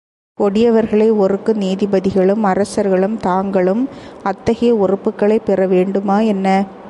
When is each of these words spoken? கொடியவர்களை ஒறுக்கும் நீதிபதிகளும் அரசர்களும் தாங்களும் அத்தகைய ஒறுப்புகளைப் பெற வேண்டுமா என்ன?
கொடியவர்களை 0.39 1.17
ஒறுக்கும் 1.17 1.61
நீதிபதிகளும் 1.61 2.43
அரசர்களும் 2.43 3.17
தாங்களும் 3.17 3.89
அத்தகைய 4.23 4.75
ஒறுப்புகளைப் 4.75 5.45
பெற 5.45 5.67
வேண்டுமா 5.67 6.19
என்ன? 6.19 6.65